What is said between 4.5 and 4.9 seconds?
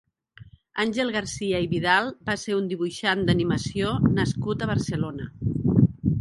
a